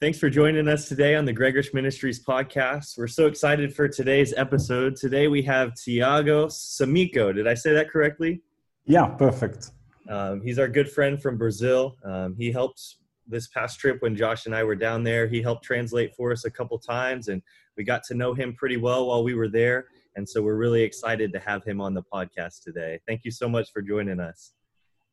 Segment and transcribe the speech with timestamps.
[0.00, 2.96] Thanks for joining us today on the Gregorish Ministries podcast.
[2.96, 4.96] We're so excited for today's episode.
[4.96, 7.34] Today we have Tiago Samico.
[7.34, 8.40] Did I say that correctly?
[8.86, 9.72] Yeah, perfect.
[10.08, 11.98] Um, he's our good friend from Brazil.
[12.02, 15.28] Um, he helped this past trip when Josh and I were down there.
[15.28, 17.42] He helped translate for us a couple times, and
[17.76, 19.84] we got to know him pretty well while we were there.
[20.16, 23.00] And so we're really excited to have him on the podcast today.
[23.06, 24.54] Thank you so much for joining us.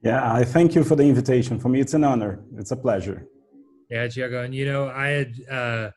[0.01, 1.59] Yeah, I thank you for the invitation.
[1.59, 2.39] For me, it's an honor.
[2.55, 3.27] It's a pleasure.
[3.89, 4.43] Yeah, Tiago.
[4.43, 5.91] And, you know, I had uh,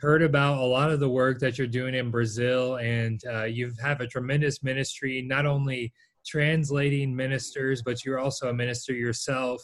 [0.00, 3.72] heard about a lot of the work that you're doing in Brazil, and uh, you
[3.82, 5.92] have a tremendous ministry, not only
[6.26, 9.62] translating ministers, but you're also a minister yourself.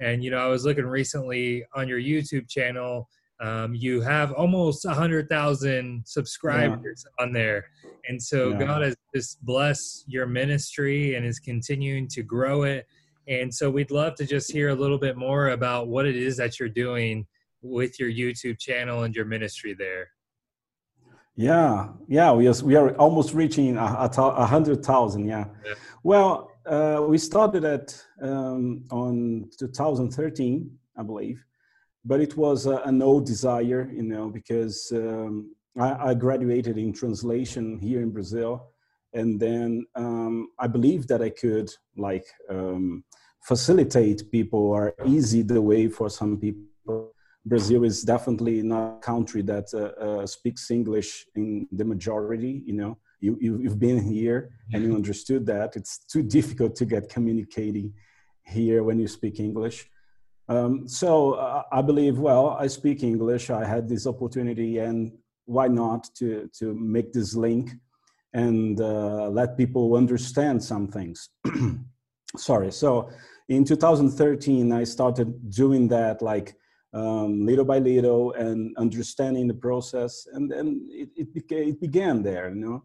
[0.00, 3.08] And, you know, I was looking recently on your YouTube channel.
[3.40, 7.24] Um, you have almost a hundred thousand subscribers yeah.
[7.24, 7.66] on there,
[8.08, 8.58] and so yeah.
[8.58, 12.86] God has just blessed your ministry and is continuing to grow it.
[13.40, 16.36] And so we'd love to just hear a little bit more about what it is
[16.36, 17.26] that you're doing
[17.62, 20.08] with your YouTube channel and your ministry there.
[21.34, 25.26] Yeah, yeah, we are, we are almost reaching a, a hundred thousand.
[25.26, 25.46] Yeah.
[25.64, 25.74] yeah.
[26.02, 31.42] Well, uh, we started at um, on 2013, I believe,
[32.04, 36.92] but it was a, an old desire, you know, because um, I, I, graduated in
[36.92, 38.68] translation here in Brazil,
[39.14, 43.04] and then um, I believed that I could like um,
[43.42, 47.12] facilitate people or easy the way for some people.
[47.44, 52.62] Brazil is definitely not a country that uh, uh, speaks English in the majority.
[52.64, 56.84] You know, you, you have been here and you understood that it's too difficult to
[56.84, 57.92] get communicating
[58.44, 59.88] here when you speak English.
[60.48, 63.50] Um, so uh, I believe, well, I speak English.
[63.50, 65.12] I had this opportunity, and
[65.46, 67.70] why not to to make this link
[68.34, 71.30] and uh, let people understand some things.
[72.36, 72.72] Sorry.
[72.72, 73.10] So
[73.48, 76.54] in 2013 i started doing that like
[76.94, 82.22] um, little by little and understanding the process and then it, it, began, it began
[82.22, 82.84] there you know?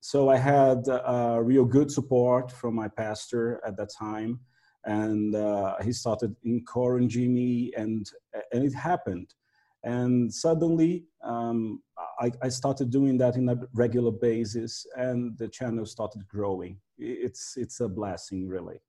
[0.00, 4.40] So i had uh, real good support from my pastor at that time
[4.86, 8.08] and uh, he started encouraging me and
[8.52, 9.34] and it happened.
[9.82, 11.82] And suddenly um,
[12.18, 16.80] I, I, started doing that in a regular basis and the channel started growing.
[16.98, 18.80] It's it's a blessing really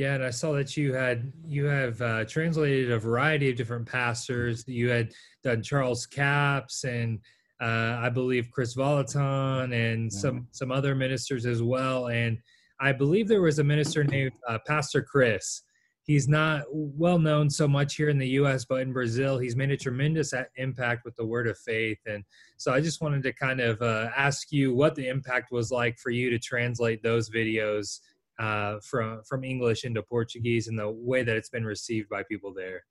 [0.00, 3.86] yeah, and I saw that you had you have uh, translated a variety of different
[3.86, 4.64] pastors.
[4.66, 5.12] You had
[5.44, 7.18] done Charles Capps and
[7.60, 12.06] uh, I believe Kris Vallotton and some some other ministers as well.
[12.06, 12.38] And
[12.80, 15.64] I believe there was a minister named uh, Pastor Chris.
[16.04, 19.70] He's not well known so much here in the U.S., but in Brazil, he's made
[19.70, 21.98] a tremendous impact with the Word of Faith.
[22.06, 22.24] And
[22.56, 25.98] so, I just wanted to kind of uh, ask you what the impact was like
[25.98, 28.00] for you to translate those videos
[28.40, 32.52] uh, from from English into Portuguese and the way that it's been received by people
[32.54, 32.82] there?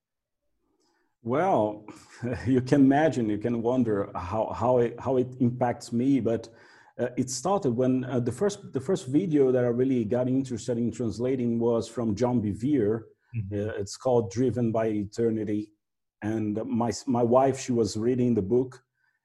[1.23, 1.85] Well,
[2.47, 6.47] you can imagine, you can wonder how how it how it impacts me, but.
[6.99, 10.77] Uh, it started when uh, the first the first video that I really got interested
[10.77, 13.03] in translating was from John Bevere.
[13.33, 13.55] Mm-hmm.
[13.69, 15.71] Uh, it's called "Driven by Eternity,"
[16.21, 18.83] and my my wife she was reading the book,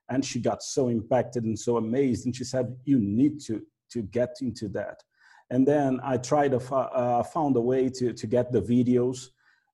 [0.09, 3.61] and she got so impacted and so amazed, and she said, "You need to
[3.91, 5.03] to get into that."
[5.51, 9.29] And then I tried to uh, found a way to, to get the videos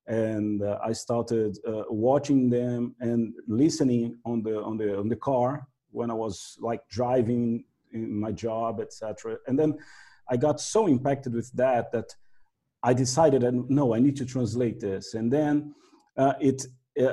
[0.07, 5.15] and uh, I started uh, watching them and listening on the, on the, on the
[5.15, 9.37] car when I was like driving in my job, etc.
[9.47, 9.77] And then
[10.29, 12.13] I got so impacted with that that
[12.83, 15.13] I decided, that, no, I need to translate this.
[15.13, 15.75] And then
[16.17, 16.65] uh, it,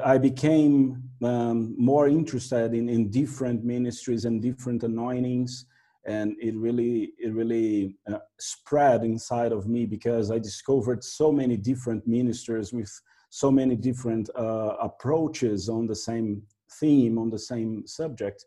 [0.04, 5.66] I became um, more interested in, in different ministries and different anointings
[6.08, 11.56] and it really it really uh, spread inside of me because i discovered so many
[11.56, 12.90] different ministers with
[13.30, 16.42] so many different uh, approaches on the same
[16.80, 18.44] theme on the same subject.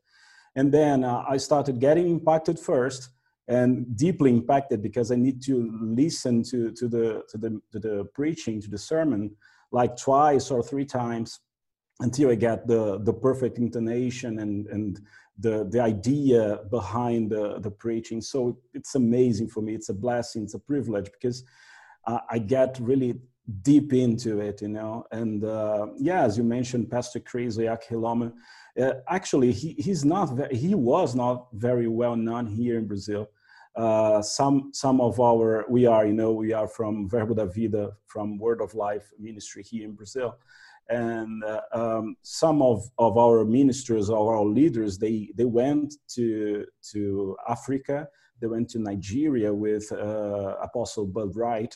[0.56, 3.10] And then uh, i started getting impacted first
[3.48, 8.06] and deeply impacted because i need to listen to, to the to the to the
[8.14, 9.32] preaching to the sermon
[9.72, 11.40] like twice or three times
[12.02, 15.00] until i get the the perfect intonation and and
[15.40, 18.22] the the idea behind the, the preaching.
[18.22, 19.74] So it's amazing for me.
[19.76, 20.44] It's a blessing.
[20.44, 21.44] It's a privilege because
[22.08, 23.20] uh, I get really
[23.62, 25.06] deep into it, you know.
[25.12, 28.34] And uh, yeah, as you mentioned, Pastor Chris Oyakhilome,
[28.80, 33.30] uh, actually he he's not very, he was not very well known here in Brazil.
[33.76, 37.92] Uh, some some of our we are you know we are from Verbo da Vida
[38.06, 40.38] from Word of Life ministry here in Brazil
[40.90, 46.66] and uh, um, some of, of our ministers or our leaders they they went to
[46.92, 48.08] to africa.
[48.40, 51.76] They went to nigeria with uh, apostle bud wright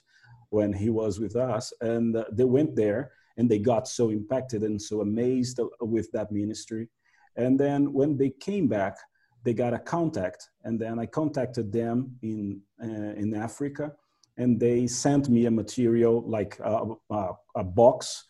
[0.49, 1.73] when he was with us.
[1.81, 6.31] And uh, they went there and they got so impacted and so amazed with that
[6.31, 6.87] ministry.
[7.35, 8.97] And then when they came back,
[9.43, 13.93] they got a contact, and then I contacted them in uh, in Africa,
[14.37, 18.25] and they sent me a material like a, a, a box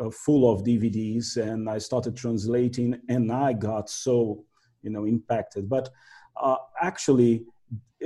[0.00, 4.44] uh, full of DVDs, and I started translating, and I got so
[4.82, 5.68] you know impacted.
[5.68, 5.90] But
[6.40, 7.44] uh, actually,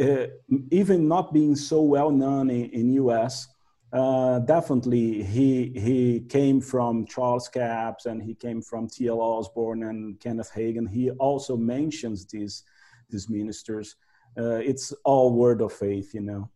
[0.01, 0.27] uh,
[0.71, 3.49] even not being so well known in, in US,
[3.93, 9.21] uh, definitely he he came from Charles Capps and he came from T.L.
[9.21, 10.89] Osborn and Kenneth Hagin.
[10.89, 12.63] He also mentions these
[13.09, 13.97] these ministers.
[14.39, 16.49] Uh, it's all word of faith, you know.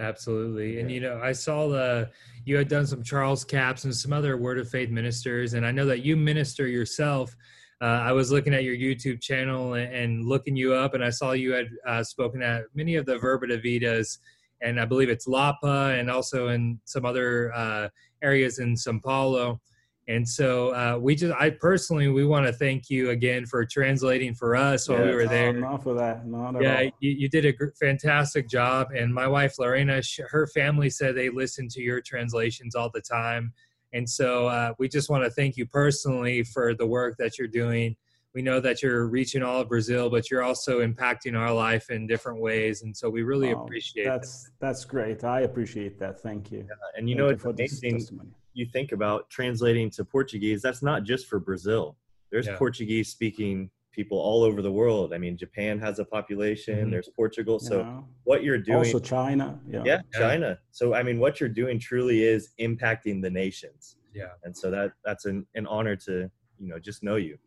[0.00, 2.10] Absolutely, and you know, I saw the
[2.44, 5.70] you had done some Charles Capps and some other word of faith ministers, and I
[5.70, 7.36] know that you minister yourself.
[7.82, 11.08] Uh, I was looking at your YouTube channel and, and, looking you up, and I
[11.08, 14.18] saw you had uh, spoken at many of the Verba Vidas
[14.62, 17.88] and I believe it's Lapa and also in some other uh,
[18.22, 19.60] areas in Sao Paulo.
[20.08, 24.34] And so uh, we just, I personally, we want to thank you again for translating
[24.34, 25.52] for us while we were there.
[25.52, 28.88] not for that, not yeah, you, you, did a fantastic job.
[28.96, 33.52] And my wife Lorena, her family said they listen to your translations all the time.
[33.92, 37.48] And so uh, we just want to thank you personally for the work that you're
[37.48, 37.94] doing
[38.34, 42.06] we know that you're reaching all of Brazil, but you're also impacting our life in
[42.06, 44.50] different ways, and so we really oh, appreciate that's that.
[44.60, 45.24] that's great.
[45.24, 46.20] I appreciate that.
[46.20, 46.58] Thank you.
[46.58, 48.32] Yeah, and you Thank know, it's amazing.
[48.52, 50.62] You think about translating to Portuguese.
[50.62, 51.96] That's not just for Brazil.
[52.30, 52.56] There's yeah.
[52.56, 55.12] Portuguese speaking people all over the world.
[55.12, 56.76] I mean, Japan has a population.
[56.78, 56.90] Mm-hmm.
[56.90, 57.58] There's Portugal.
[57.58, 58.00] So yeah.
[58.24, 59.58] what you're doing, also China.
[59.68, 59.82] Yeah.
[59.84, 60.58] yeah, China.
[60.70, 63.96] So I mean, what you're doing truly is impacting the nations.
[64.14, 67.38] Yeah, and so that that's an, an honor to you know just know you.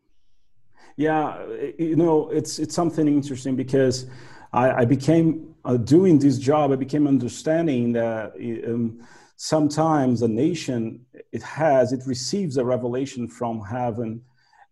[0.96, 1.44] Yeah,
[1.78, 4.06] you know, it's it's something interesting because
[4.52, 6.72] I, I became uh, doing this job.
[6.72, 8.34] I became understanding that
[8.66, 9.04] um,
[9.36, 14.22] sometimes a nation it has it receives a revelation from heaven,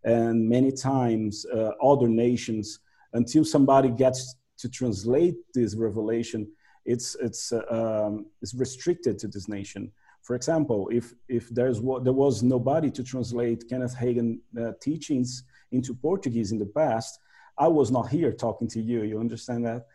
[0.03, 2.79] and many times uh, other nations
[3.13, 6.49] until somebody gets to translate this revelation,
[6.85, 9.91] it's it's uh, um, it's restricted to this nation.
[10.21, 15.43] For example, if if there's what there was nobody to translate Kenneth Hagin uh, teachings
[15.71, 17.19] into Portuguese in the past,
[17.57, 19.03] I was not here talking to you.
[19.03, 19.87] You understand that?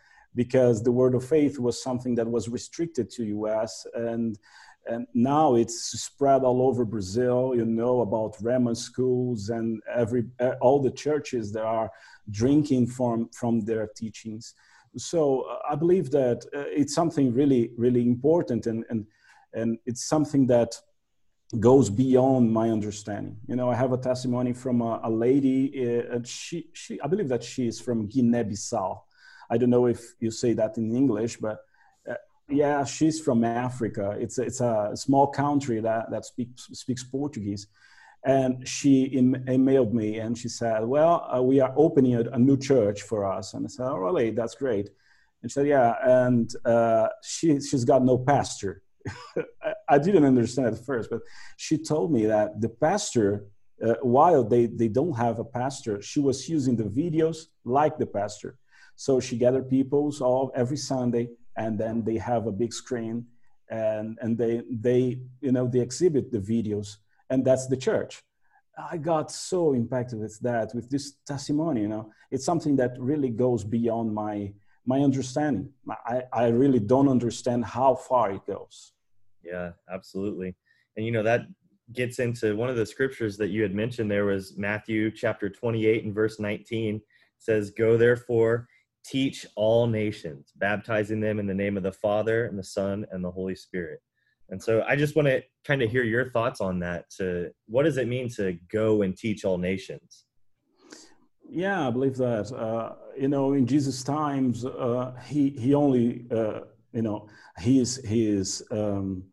[0.43, 3.73] Because the word of faith was something that was restricted to US
[4.09, 4.39] and
[4.93, 7.41] and now it's spread all over Brazil.
[7.61, 10.23] You know about Rhema schools and every
[10.65, 11.91] all the churches that are
[12.41, 14.45] drinking from from their teachings.
[14.97, 19.01] So uh, I believe that uh, it's something really really important and and
[19.61, 20.71] and it's something that
[21.69, 23.37] goes beyond my understanding.
[23.47, 25.59] You know, I have a testimony from a, a lady.
[26.13, 29.01] Uh, she, she, I believe that she is from Guinea-Bissau.
[29.51, 31.59] I don't know if you say that in English, but
[32.09, 32.15] uh,
[32.49, 34.17] yeah, she's from Africa.
[34.19, 37.67] It's a, it's a small country that that speaks speaks Portuguese.
[38.25, 42.57] And she emailed me and she said, "Well, uh, we are opening a, a, new
[42.57, 44.33] church for us." And I said, "Oh, really?
[44.33, 44.91] That's great."
[45.41, 48.83] And she said, "Yeah." And uh, she she's got no pastor
[49.89, 51.21] I didn't understand at first, but
[51.57, 53.47] she told me that the pastor,
[53.85, 58.07] uh, while they, they don't have a pastor, she was using the videos like the
[58.07, 58.59] pastor.
[58.99, 63.27] So she gathered people all every Sunday, and then they have a big screen,
[63.71, 66.97] and and they they you know they exhibit the videos,
[67.31, 68.25] and that's the church.
[68.77, 71.83] I got so impacted with that, with this testimony.
[71.83, 74.53] You know, it's something that really goes beyond my
[74.85, 75.69] my understanding.
[76.05, 78.95] I, I really don't understand how far it goes.
[79.45, 80.57] Yeah, absolutely.
[80.97, 81.43] And you know, that
[81.93, 86.05] gets into one of the scriptures that you had mentioned there was Matthew chapter 28
[86.05, 87.01] and verse 19
[87.39, 88.67] says, Go therefore,
[89.09, 93.25] teach all nations, baptizing them in the name of the Father and the Son and
[93.25, 94.01] the Holy Spirit.
[94.51, 97.11] And so I just want to kind of hear your thoughts on that.
[97.19, 100.25] To what does it mean to go and teach all nations?
[101.49, 102.53] Yeah, I believe that.
[102.53, 106.61] Uh, you know, in Jesus' times, uh, he he only uh,
[106.93, 109.25] you know his his um,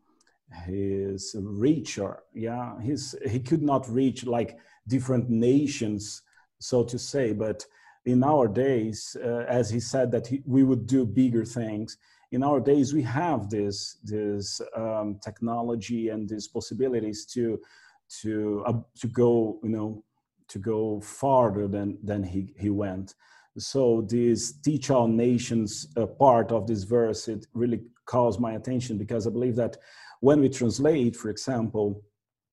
[0.65, 6.21] his reach or yeah his he could not reach like different nations
[6.59, 7.65] so to say but
[8.05, 11.97] in our days uh, as he said that he, we would do bigger things.
[12.31, 17.59] In our days we have this this um, technology and these possibilities to
[18.21, 20.03] to uh, to go you know
[20.47, 23.15] to go farther than than he he went.
[23.57, 28.97] So this teach all nations uh, part of this verse it really calls my attention
[28.97, 29.77] because i believe that
[30.21, 32.03] when we translate for example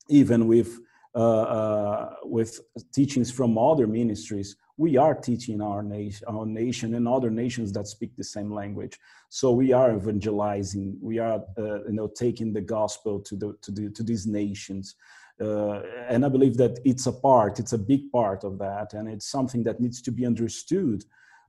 [0.09, 0.79] even with
[1.15, 2.61] uh, uh, with
[2.95, 7.87] teachings from other ministries we are teaching our nation, our nation and other nations that
[7.87, 8.99] speak the same language.
[9.29, 10.99] So we are evangelizing.
[11.01, 14.97] We are, uh, you know, taking the gospel to the to the to these nations.
[15.41, 15.81] Uh,
[16.13, 19.29] and I believe that it's a part, it's a big part of that, and it's
[19.37, 21.05] something that needs to be understood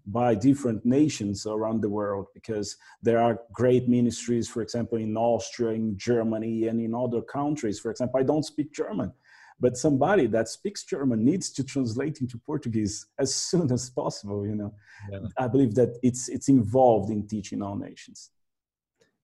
[0.06, 5.72] by different nations around the world because there are great ministries, for example, in Austria,
[5.72, 7.80] in Germany, and in other countries.
[7.80, 9.12] For example, I don't speak German,
[9.64, 14.46] but somebody that speaks German needs to translate into Portuguese as soon as possible.
[14.46, 14.74] You know,
[15.12, 15.20] yeah.
[15.38, 18.30] I believe that it's it's involved in teaching all nations.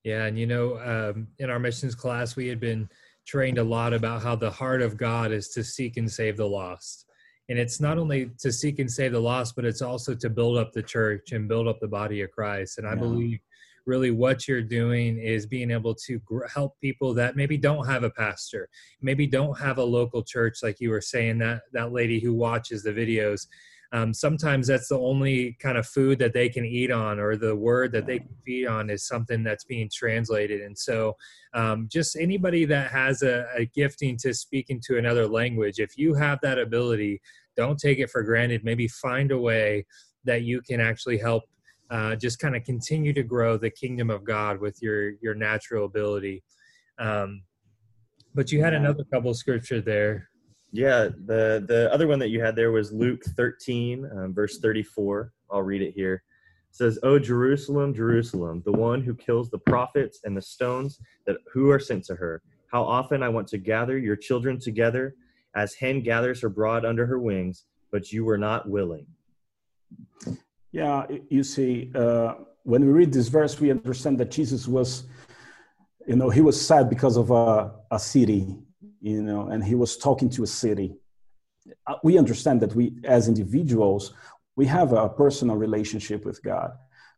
[0.04, 2.90] Yeah, and you know, um, in our missions class, we had been
[3.28, 6.48] trained a lot about how the heart of God is to seek and save the
[6.48, 7.06] lost
[7.50, 10.58] and it's not only to seek and save the lost but it's also to build
[10.58, 12.96] up the church and build up the body of christ and i yeah.
[12.96, 13.40] believe
[13.86, 16.22] really what you're doing is being able to
[16.54, 18.70] help people that maybe don't have a pastor
[19.02, 22.84] maybe don't have a local church like you were saying that that lady who watches
[22.84, 23.48] the videos.
[23.92, 27.56] Um, sometimes that's the only kind of food that they can eat on or the
[27.56, 30.62] word that they can feed on is something that's being translated.
[30.62, 31.18] And so
[31.56, 36.14] um, just anybody that has a, a gifting to speaking to another language if you
[36.14, 37.20] have that ability
[37.60, 38.64] don't take it for granted.
[38.64, 39.86] Maybe find a way
[40.24, 41.44] that you can actually help
[41.90, 45.86] uh, just kind of continue to grow the kingdom of god with your your natural
[45.86, 46.44] ability
[47.00, 47.42] um,
[48.36, 50.30] but you had another couple scripture there
[50.72, 55.34] yeah, the the other one that you had there was Luke 13, um, verse 34.
[55.52, 56.24] I'll read it here.
[56.70, 61.38] It says, "O Jerusalem, Jerusalem, the one who kills the prophets and the stones that
[61.52, 62.42] who are sent to her.
[62.72, 65.16] How often I want to gather your children together,
[65.56, 69.08] as hen gathers her brood under her wings, but you were not willing."
[70.72, 75.04] Yeah, you see, uh, when we read this verse, we understand that Jesus was,
[76.08, 78.56] you know, he was sad because of a, a city
[79.02, 80.96] you know, and he was talking to a city.
[81.88, 84.14] Uh, we understand that we, as individuals,
[84.56, 86.72] we have a personal relationship with God.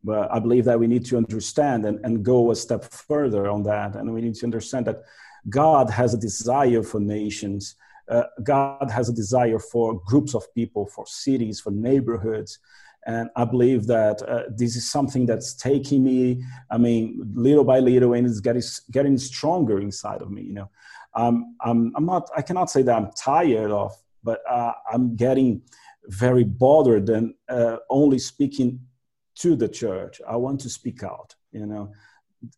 [0.03, 3.63] But I believe that we need to understand and, and go a step further on
[3.63, 3.95] that.
[3.95, 5.03] And we need to understand that
[5.49, 7.75] God has a desire for nations.
[8.09, 12.59] Uh, God has a desire for groups of people, for cities, for neighborhoods.
[13.07, 17.79] And I believe that uh, this is something that's taking me, I mean, little by
[17.79, 20.69] little, and it's getting, getting stronger inside of me, you know
[21.13, 25.61] um, I'm, I'm not, I cannot say that I'm tired of, but uh, I'm getting
[26.07, 28.79] very bothered and uh, only speaking
[29.35, 30.21] to the church.
[30.27, 31.91] I want to speak out, you know.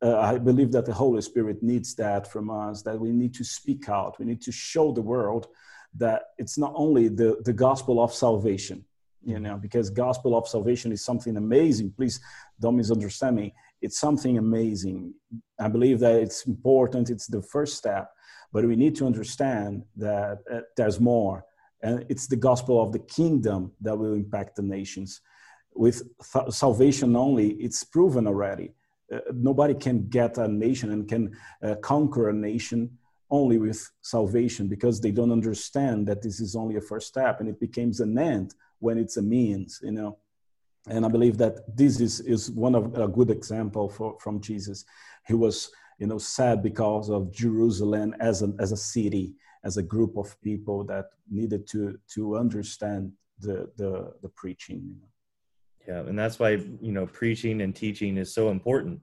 [0.02, 3.44] Uh, I believe that the Holy Spirit needs that from us, that we need to
[3.44, 4.18] speak out.
[4.18, 5.48] We need to show the world
[5.96, 8.86] that it's not only the, the gospel of salvation,
[9.26, 11.92] you know, because gospel of salvation is something amazing.
[11.96, 12.20] Please
[12.60, 13.54] don't misunderstand me.
[13.82, 15.14] It's something amazing.
[15.60, 17.10] I believe that it's important.
[17.10, 18.10] It's the first step
[18.54, 21.44] but we need to understand that uh, there's more.
[21.82, 25.20] And it's the gospel of the kingdom that will impact the nations.
[25.74, 28.72] With th- salvation only, it's proven already.
[29.12, 32.98] Uh, nobody can get a nation and can uh, conquer a nation
[33.32, 37.50] only with salvation because they don't understand that this is only a first step and
[37.50, 38.54] it becomes an end
[38.84, 40.18] when it's a means, you know.
[40.90, 44.84] And I believe that this is, is one of a good example for, from Jesus.
[45.26, 49.84] He was you know, sad because of Jerusalem as a, as a city, as a
[49.84, 54.82] group of people that needed to, to understand the, the, the preaching.
[54.86, 55.10] You know?
[55.88, 59.00] Yeah, and that's why, you know, preaching and teaching is so important.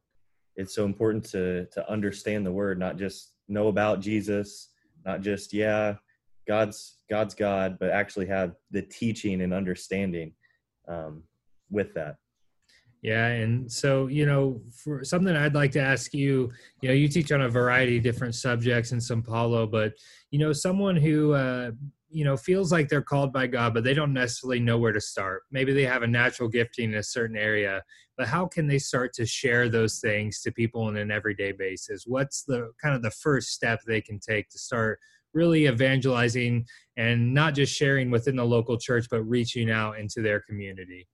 [0.56, 4.68] It's so important to, to understand the word, not just know about Jesus,
[5.06, 5.94] not just, yeah,
[6.50, 10.32] God's God's God, but actually have the teaching and understanding
[10.88, 11.22] um,
[11.70, 12.16] with that.
[13.02, 16.50] Yeah, and so you know, for something I'd like to ask you,
[16.82, 19.92] you know, you teach on a variety of different subjects in São Paulo, but
[20.32, 21.70] you know, someone who uh,
[22.10, 25.00] you know feels like they're called by God, but they don't necessarily know where to
[25.00, 25.42] start.
[25.52, 27.80] Maybe they have a natural gifting in a certain area,
[28.18, 32.06] but how can they start to share those things to people on an everyday basis?
[32.08, 34.98] What's the kind of the first step they can take to start
[35.32, 40.40] really evangelizing and not just sharing within the local church, but reaching out into their
[40.40, 41.06] community?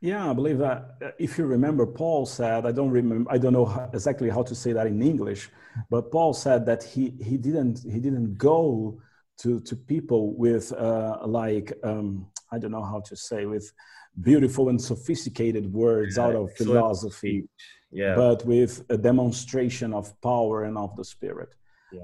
[0.00, 3.52] Yeah, I believe that uh, if you remember, Paul said, I don't remember, I don't
[3.52, 5.50] know how, exactly how to say that in English,
[5.90, 9.00] but Paul said that he, he didn't he didn't go
[9.38, 13.72] to to people with uh, like um, I don't know how to say with
[14.20, 17.48] beautiful and sophisticated words yeah, out of philosophy,
[17.90, 21.54] yeah, but with a demonstration of power and of the Spirit.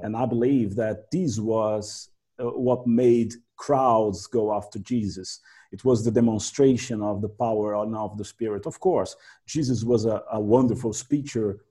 [0.02, 5.40] And I believe that this was uh, what made crowds go after Jesus.
[5.72, 8.66] It was the demonstration of the power and of the spirit.
[8.66, 11.64] Of course jesus was a, a wonderful speaker.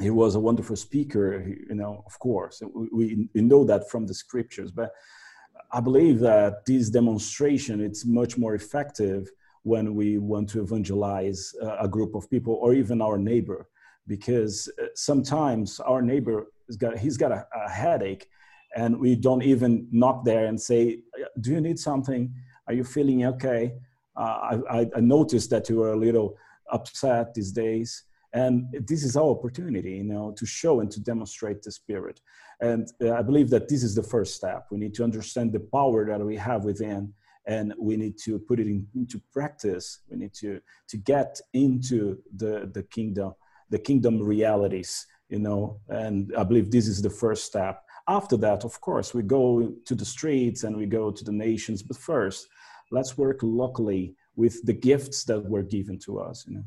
[0.00, 2.62] He was a wonderful speaker you know of course.
[2.92, 4.70] We, we know that from the scriptures.
[4.70, 4.92] But
[5.72, 9.28] I believe that this demonstration it's much more effective
[9.62, 13.68] when we want to evangelize a group of people or even our neighbor,
[14.06, 18.28] because uh, sometimes our neighbor has got he's got a, a headache,
[18.74, 21.00] and we don't even knock there and say,
[21.40, 22.32] "Do you need something?
[22.66, 23.74] Are you feeling okay?"
[24.16, 26.36] Uh, I, I noticed that you were a little
[26.72, 28.04] upset these days.
[28.32, 32.20] And this is our opportunity you know to show and to demonstrate the spirit.
[32.60, 34.66] And uh, i believe that this is the first step.
[34.70, 37.12] We need to understand the power that we have within
[37.46, 40.00] and we need to put it in, into practice.
[40.10, 43.34] We need to to get into the the kingdom
[43.70, 48.64] the kingdom realities you know and i believe this is the first step after that
[48.64, 52.46] of course we go to the streets and we go to the nations but first
[52.90, 56.64] let's work locally with the gifts that were given to us you know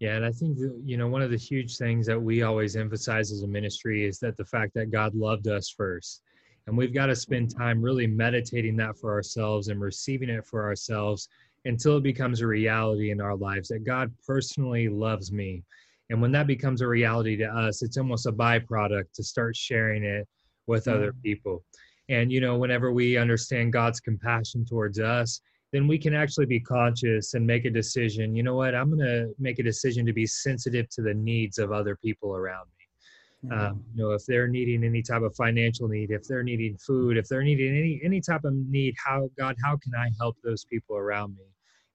[0.00, 3.30] yeah, and I think you know one of the huge things that we always emphasize
[3.32, 6.22] as a ministry is that the fact that God loved us first.
[6.66, 10.64] And we've got to spend time really meditating that for ourselves and receiving it for
[10.64, 11.28] ourselves
[11.66, 15.62] until it becomes a reality in our lives that God personally loves me.
[16.10, 20.04] And when that becomes a reality to us, it's almost a byproduct to start sharing
[20.04, 20.26] it
[20.66, 21.64] with other people.
[22.08, 25.40] And you know, whenever we understand God's compassion towards us,
[25.72, 28.36] then we can actually be conscious and make a decision.
[28.36, 28.74] You know what?
[28.74, 32.36] I'm going to make a decision to be sensitive to the needs of other people
[32.36, 33.50] around me.
[33.50, 33.66] Mm-hmm.
[33.66, 37.16] Um, you know, if they're needing any type of financial need, if they're needing food,
[37.16, 40.64] if they're needing any any type of need, how God, how can I help those
[40.64, 41.44] people around me?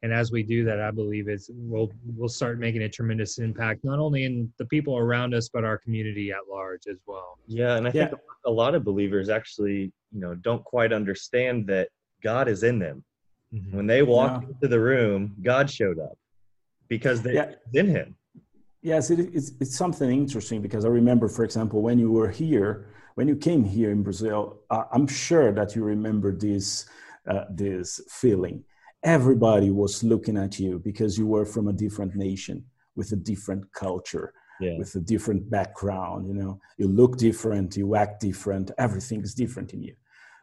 [0.01, 3.84] And as we do that, I believe it's we'll we'll start making a tremendous impact
[3.84, 7.38] not only in the people around us, but our community at large as well.
[7.48, 8.12] Yeah, and I think
[8.46, 11.89] a lot of believers actually, you know, don't quite understand that
[12.24, 13.03] God is in them
[13.53, 13.75] Mm-hmm.
[13.75, 14.50] When they walked yeah.
[14.50, 16.18] into the room, God showed up
[16.88, 17.51] because they yeah.
[17.74, 18.15] in Him.
[18.82, 22.88] Yes, it, it's, it's something interesting because I remember, for example, when you were here,
[23.15, 26.86] when you came here in Brazil, uh, I'm sure that you remember this
[27.27, 28.63] uh, this feeling.
[29.03, 32.65] Everybody was looking at you because you were from a different nation
[32.96, 34.77] with a different culture, yeah.
[34.77, 36.27] with a different background.
[36.27, 39.96] You know, you look different, you act different, everything is different in you.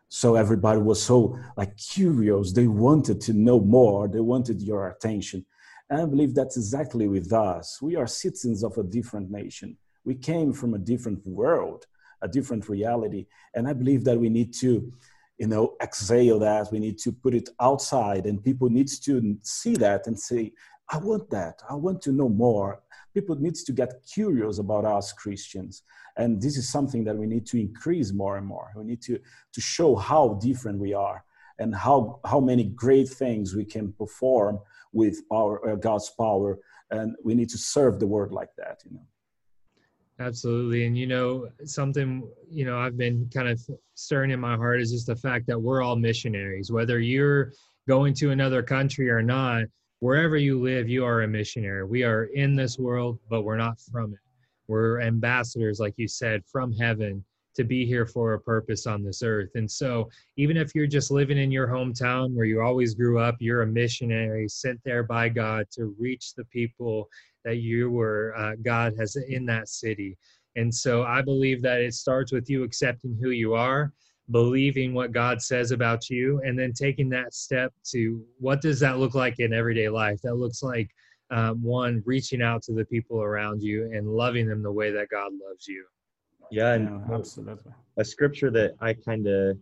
[0.08, 2.52] So everybody was so like curious.
[2.52, 4.08] They wanted to know more.
[4.08, 5.44] They wanted your attention.
[5.90, 7.80] And i believe that's exactly with us.
[7.82, 9.76] We are citizens of a different nation.
[10.04, 11.86] We came from a different world
[12.22, 13.26] a different reality.
[13.54, 14.92] And i believe that we need to
[15.38, 19.74] you know exhale that we need to put it outside and people need to see
[19.74, 20.52] that and say
[20.90, 21.56] i want that.
[21.68, 22.80] I want to know more.
[23.12, 25.82] People need to get curious about us christians
[26.16, 28.72] and this is something that we need to increase more and more.
[28.74, 29.18] We need to
[29.52, 31.24] to show how different we are
[31.58, 34.58] and how how many great things we can perform
[34.92, 36.58] with our uh, god's power
[36.90, 39.06] and we need to serve the world like that you know
[40.18, 43.60] absolutely and you know something you know i've been kind of
[43.96, 46.70] stirring in my heart is just the fact that we're all missionaries.
[46.70, 47.52] Whether you're
[47.88, 49.64] going to another country or not
[50.00, 51.84] wherever you live you are a missionary.
[51.84, 54.20] We are in this world but we're not from it.
[54.68, 57.24] We're ambassadors, like you said, from heaven
[57.54, 59.50] to be here for a purpose on this earth.
[59.54, 63.36] And so, even if you're just living in your hometown where you always grew up,
[63.38, 67.08] you're a missionary sent there by God to reach the people
[67.46, 70.18] that you were, uh, God has in that city.
[70.56, 73.92] And so, I believe that it starts with you accepting who you are,
[74.30, 78.98] believing what God says about you, and then taking that step to what does that
[78.98, 80.20] look like in everyday life?
[80.22, 80.90] That looks like
[81.30, 85.08] um, one reaching out to the people around you and loving them the way that
[85.08, 85.84] god loves you
[86.50, 89.56] yeah and yeah, absolutely a scripture that i kind of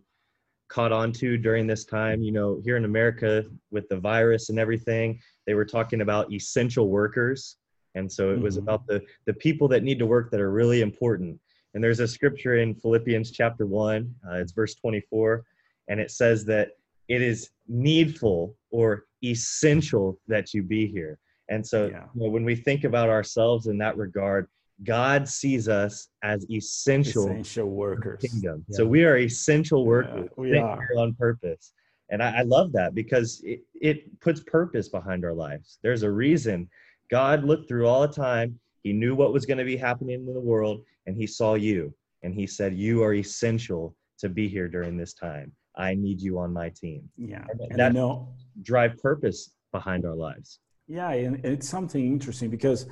[0.67, 4.59] caught on to during this time you know here in america with the virus and
[4.59, 7.57] everything they were talking about essential workers
[7.95, 8.67] and so it was mm-hmm.
[8.67, 11.39] about the the people that need to work that are really important
[11.73, 15.43] and there's a scripture in philippians chapter 1 uh, it's verse 24
[15.87, 16.69] and it says that
[17.07, 22.05] it is needful or essential that you be here and so yeah.
[22.13, 24.47] you know, when we think about ourselves in that regard,
[24.83, 28.21] God sees us as essential, essential workers.
[28.21, 28.65] Kingdom.
[28.67, 28.77] Yeah.
[28.77, 30.29] So we are essential workers.
[30.37, 31.73] Yeah, we are on purpose.
[32.09, 35.79] And I, I love that because it, it puts purpose behind our lives.
[35.81, 36.69] There's a reason
[37.09, 38.59] God looked through all the time.
[38.83, 41.93] He knew what was going to be happening in the world, and He saw you.
[42.23, 45.51] And He said, You are essential to be here during this time.
[45.77, 47.09] I need you on my team.
[47.17, 47.45] Yeah.
[47.49, 50.59] And, and that know, drive purpose behind our lives.
[50.87, 52.87] Yeah, and it's something interesting because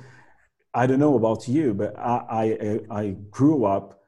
[0.74, 4.00] I don't know about you, but I I, I grew up,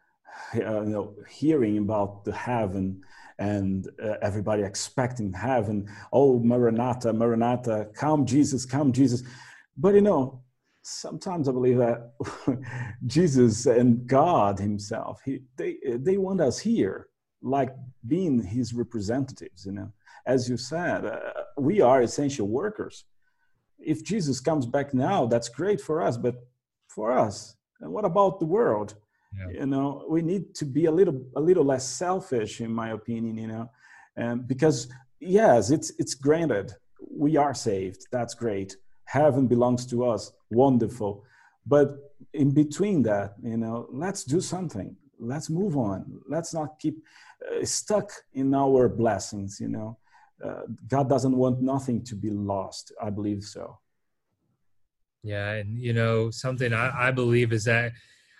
[0.55, 3.01] uh, you know, hearing about the heaven
[3.38, 5.88] and uh, everybody expecting heaven.
[6.12, 9.23] Oh, Maranatha, Maranatha, come Jesus, come Jesus.
[9.77, 10.43] But you know,
[10.83, 12.12] sometimes I believe that
[13.07, 17.09] Jesus and God Himself, he, they they want us here
[17.43, 17.71] like
[18.07, 19.93] being his representatives you know.
[20.27, 21.19] As you said uh,
[21.57, 23.05] we are essential workers.
[23.79, 26.37] If jesus comes back now that's great for us but
[26.89, 28.95] for us and what about the world?
[29.39, 29.61] Yeah.
[29.61, 33.37] you know we need to be a little a little less selfish in my opinion
[33.37, 33.71] you know.
[34.17, 34.89] And because
[35.21, 36.75] yes it's it's granted.
[37.11, 38.07] We are saved.
[38.11, 40.33] That's great heaven belongs to us.
[40.51, 41.25] Wonderful.
[41.66, 44.97] But in between that you know let's do something.
[45.19, 46.21] Let's move on.
[46.29, 47.03] Let's not keep
[47.42, 49.99] uh, stuck in our blessings you know.
[50.45, 52.92] Uh, god doesn't want nothing to be lost.
[53.03, 53.79] I believe so.
[55.23, 57.92] Yeah and you know something I, I believe is that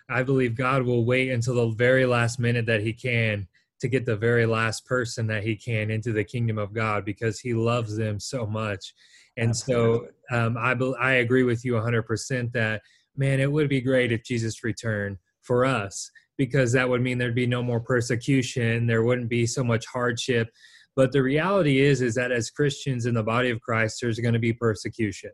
[0.09, 3.49] i believe god will wait until the very last minute that he can
[3.87, 7.39] to get the very last person that he can into the kingdom of god because
[7.39, 8.95] he loves them so much.
[9.37, 10.09] And Absolutely.
[10.31, 12.83] so um, I, I agree with you 100% that
[13.17, 17.35] man it would be great if jesus returned for us because that would mean there'd
[17.35, 20.51] be no more persecution there wouldn't be so much hardship.
[20.97, 24.35] But the reality is is that as christians in the body of christ there's going
[24.35, 25.31] to be persecution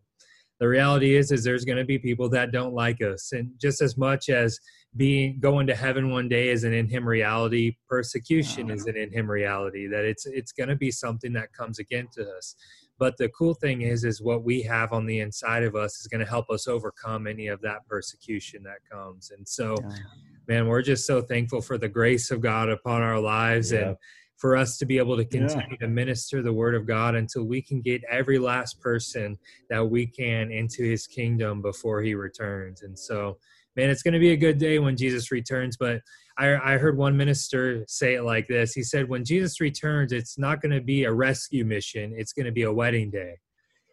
[0.63, 3.83] the reality is is there's going to be people that don't like us and just
[3.83, 4.61] as much as
[4.97, 9.11] being going to heaven one day is an in him reality persecution is an in
[9.11, 12.55] him reality that it's it's going to be something that comes against us.
[12.97, 16.07] But the cool thing is is what we have on the inside of us is
[16.07, 19.33] going to help us overcome any of that persecution that comes.
[19.37, 19.77] And so
[20.47, 23.81] man we're just so thankful for the grace of god upon our lives yeah.
[23.81, 23.97] and
[24.43, 25.87] for us to be able to continue yeah.
[25.87, 29.39] to minister the word of God until we can get every last person
[29.71, 32.83] that we can into his kingdom before he returns.
[32.83, 33.39] And so,
[33.77, 35.77] man, it's going to be a good day when Jesus returns.
[35.77, 36.01] But
[36.39, 40.37] I, I heard one minister say it like this He said, When Jesus returns, it's
[40.37, 43.39] not going to be a rescue mission, it's going to be a wedding day.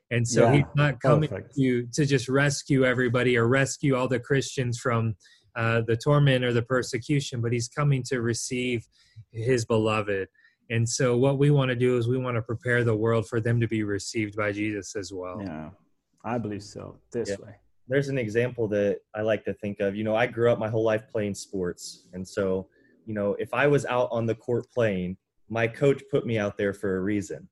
[0.10, 4.20] And so yeah, he's not coming to, to just rescue everybody or rescue all the
[4.20, 5.16] Christians from
[5.56, 8.88] uh, the torment or the persecution, but he's coming to receive
[9.32, 10.28] his beloved.
[10.70, 13.40] And so, what we want to do is we want to prepare the world for
[13.40, 15.42] them to be received by Jesus as well.
[15.42, 15.70] Yeah,
[16.24, 16.98] I believe so.
[17.12, 17.46] This yeah.
[17.46, 17.56] way.
[17.88, 19.96] There's an example that I like to think of.
[19.96, 22.06] You know, I grew up my whole life playing sports.
[22.14, 22.68] And so,
[23.08, 25.18] you know, if I was out on the court playing,
[25.50, 27.50] my coach put me out there for a reason.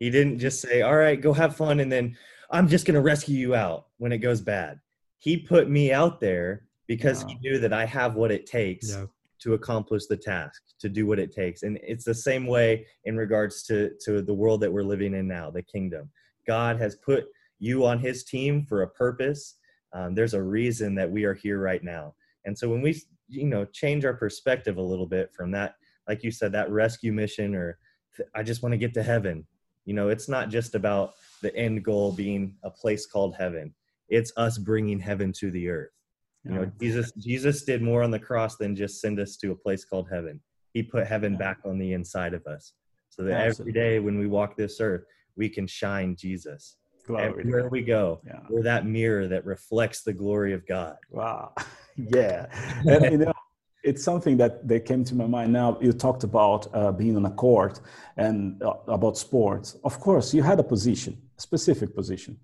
[0.00, 1.78] He didn't just say, All right, go have fun.
[1.78, 2.16] And then
[2.50, 4.80] I'm just going to rescue you out when it goes bad.
[5.18, 9.04] He put me out there because he knew that I have what it takes yeah
[9.40, 11.62] to accomplish the task to do what it takes.
[11.62, 15.26] And it's the same way in regards to to the world that we're living in
[15.26, 16.10] now the kingdom.
[16.46, 17.26] God has put
[17.58, 19.56] you on his team for a purpose.
[19.92, 22.14] Um, there's a reason that we are here right now.
[22.44, 25.76] And so when we you know change our perspective a little bit from that
[26.08, 27.78] like you said that rescue mission or
[28.34, 29.46] i just want to get to heaven.
[29.84, 33.74] You know it's not just about the end goal being a place called heaven.
[34.08, 35.99] It's us bringing heaven to the earth
[36.44, 39.54] you know, Jesus Jesus did more on the cross than just send us to a
[39.54, 40.40] place called heaven.
[40.72, 42.72] He put heaven back on the inside of us.
[43.10, 43.70] So that Absolutely.
[43.70, 45.04] every day when we walk this earth,
[45.36, 46.76] we can shine Jesus.
[47.06, 48.40] Glory Everywhere we go, yeah.
[48.48, 50.96] we're that mirror that reflects the glory of God.
[51.10, 51.52] Wow.
[51.96, 52.46] yeah.
[52.86, 53.32] and, you know,
[53.82, 55.78] it's something that they came to my mind now.
[55.80, 57.80] You talked about uh, being on a court
[58.16, 59.76] and uh, about sports.
[59.82, 62.38] Of course, you had a position, a specific position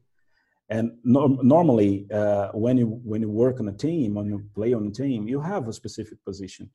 [0.68, 4.72] and no, normally, uh, when you when you work on a team, when you play
[4.72, 6.68] on a team, you have a specific position.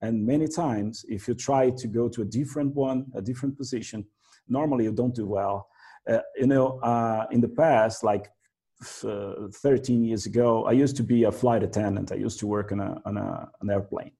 [0.00, 4.06] And many times, if you try to go to a different one, a different position,
[4.48, 5.68] normally you don't do well.
[6.08, 8.28] Uh, you know, uh, in the past, like
[9.04, 12.12] uh, 13 years ago, I used to be a flight attendant.
[12.12, 14.12] I used to work on a on a, an airplane.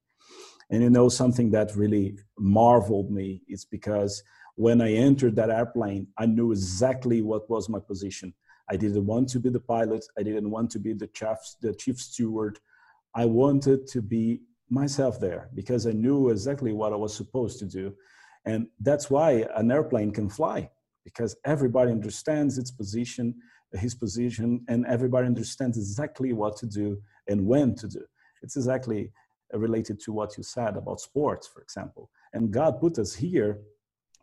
[0.71, 4.23] And you know, something that really marveled me is because
[4.57, 8.35] when I entered that airplane, I knew exactly what was my position
[8.71, 10.05] I didn't want to be the pilot.
[10.19, 12.59] I didn't want to be the chief, the chief steward.
[13.15, 17.67] I wanted to be myself there because I knew exactly what I was supposed to
[17.67, 17.95] do.
[18.47, 20.71] And that's why an airplane can fly
[21.05, 23.35] because everybody understands its position,
[23.73, 28.03] his position, and everybody understands exactly what to do and when to do.
[28.43, 29.13] It's exactly
[29.53, 32.11] related to what you said about sports, for example.
[32.33, 33.61] And God put us here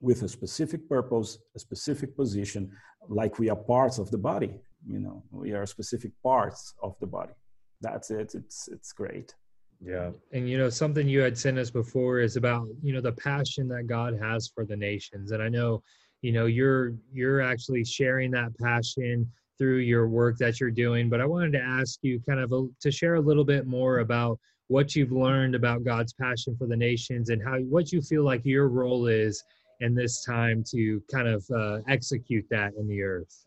[0.02, 2.72] with a specific purpose, a specific position,
[3.08, 4.54] like we are parts of the body.
[4.86, 7.34] You know, we are specific parts of the body.
[7.82, 8.34] That's it.
[8.36, 9.36] It's it's great.
[9.84, 10.12] Yeah.
[10.32, 13.68] And you know, something you had sent us before is about, you know, the passion
[13.70, 15.32] that God has for the nations.
[15.32, 15.82] And I know,
[16.22, 21.22] you know, you're you're actually sharing that passion through your work that you're doing, but
[21.22, 24.40] I wanted to ask you kind of a, to share a little bit more about
[24.70, 28.42] what you've learned about God's passion for the nations and how what you feel like
[28.46, 29.44] your role is
[29.82, 33.46] in this time to kind of uh, execute that in the earth?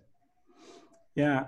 [1.15, 1.45] Yeah,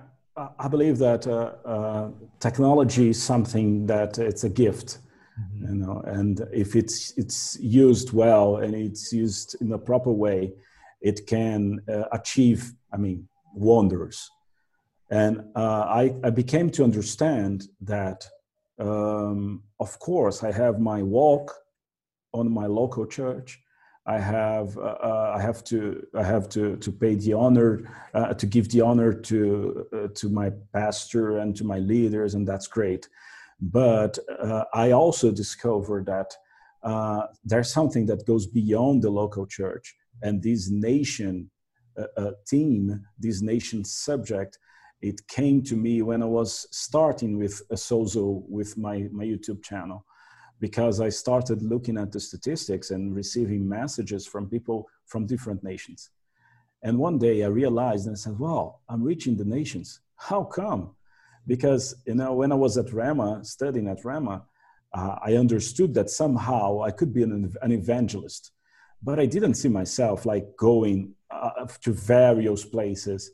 [0.58, 4.98] I believe that uh, uh, technology is something that it's a gift
[5.40, 5.72] mm-hmm.
[5.72, 10.52] you know and if it's it's used well and it's used in a proper way
[11.00, 14.30] it can uh, achieve i mean wonders
[15.10, 18.26] and uh, I, I became to understand that
[18.78, 21.54] um, of course i have my walk
[22.32, 23.60] on my local church
[24.06, 28.34] I have uh, uh, I have to I have to to pay the honor uh,
[28.34, 32.68] to give the honor to uh, to my pastor and to my leaders and that's
[32.68, 33.08] great,
[33.60, 36.34] but uh, I also discovered that
[36.84, 41.50] uh, there's something that goes beyond the local church and this nation
[42.46, 44.58] team this nation subject
[45.00, 49.64] it came to me when I was starting with a Sozo with my my YouTube
[49.64, 50.04] channel
[50.60, 56.10] because I started looking at the statistics and receiving messages from people from different nations.
[56.82, 60.00] And one day I realized and I said, "Well, I'm reaching the nations.
[60.16, 60.94] How come?
[61.46, 64.42] Because you know, when I was at Rhema, studying at Rhema,
[64.92, 68.52] uh, I understood that somehow I could be an, an, evangelist,
[69.02, 73.30] but I didn't see myself like going uh, to various places.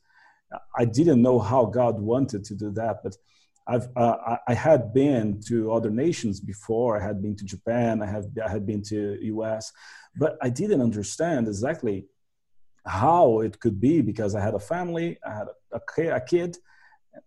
[0.77, 3.17] I didn't know how God wanted to do that, but
[3.66, 7.01] I've uh, I had been to other nations before.
[7.01, 8.03] I had been to Japan.
[8.03, 9.72] I had I had been to U.S.,
[10.16, 12.07] but I didn't understand exactly
[12.87, 15.18] how it could be because I had a family.
[15.25, 16.59] I had a, a, kid.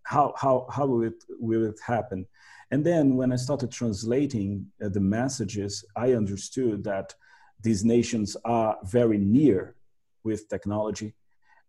[0.02, 2.26] How how how will it will it happen?
[2.70, 7.14] And then when I started translating uh, the messages, I understood that
[7.62, 9.76] these nations are very near
[10.24, 11.14] with technology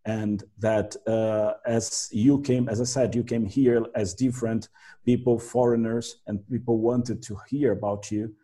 [0.07, 4.69] and that uh, as you came as i said you came here as different
[5.07, 8.35] people foreigners and people wanted to hear about you.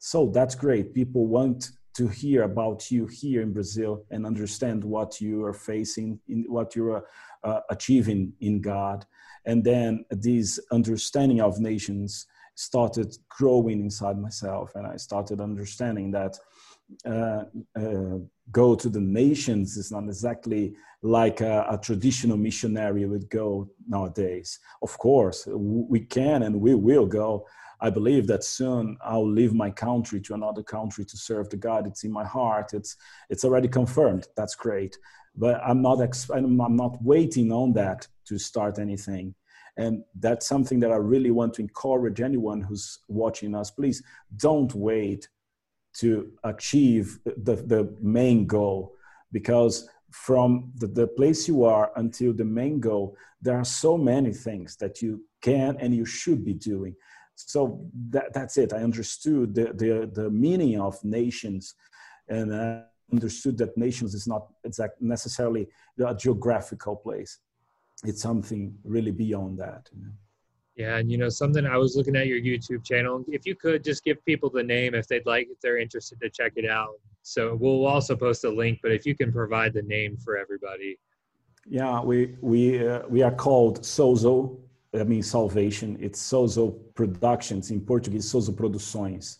[0.00, 0.92] So that's great.
[0.92, 6.18] People want to hear about you here in brazil and understand what you are facing
[6.28, 7.04] in what you're
[7.44, 9.06] uh, achieving in god.
[9.44, 12.26] And then this understanding of nations
[12.56, 16.36] started growing inside myself and i started understanding that
[17.04, 17.44] uh,
[17.76, 18.18] uh,
[18.50, 24.58] go to the nations is not exactly like a, a, traditional missionary would go nowadays.
[24.82, 27.46] Of course, we can and we will go.
[27.80, 31.86] I believe that soon I'll leave my country to another country to serve the God.
[31.86, 32.72] It's in my heart.
[32.72, 32.96] It's
[33.30, 34.26] it's already confirmed.
[34.36, 34.98] That's great.
[35.36, 36.00] But I'm not
[36.34, 39.34] I'm not waiting on that to start anything.
[39.76, 43.70] And that's something that I really want to encourage anyone who's watching us.
[43.70, 44.02] Please
[44.36, 45.28] don't wait
[46.00, 48.94] to achieve the, the main goal.
[49.32, 54.32] Because from the, the place you are until the main goal there are so many
[54.32, 56.94] things that you can and you should be doing.
[57.34, 58.72] So that, that's it.
[58.72, 61.74] I understood the, the, the meaning of nations
[62.28, 62.82] and I
[63.12, 65.68] understood that nations is not exact necessarily
[66.04, 67.38] a geographical place.
[68.04, 70.12] It's something really beyond that you know?
[70.78, 71.66] Yeah, and you know something.
[71.66, 73.24] I was looking at your YouTube channel.
[73.26, 76.30] If you could just give people the name if they'd like, if they're interested to
[76.30, 76.94] check it out.
[77.22, 80.96] So we'll also post a link, but if you can provide the name for everybody.
[81.66, 84.56] Yeah, we we uh, we are called Sozo.
[84.94, 85.98] I mean salvation.
[86.00, 88.32] It's Sozo Productions in Portuguese.
[88.32, 89.38] Sozo Produções.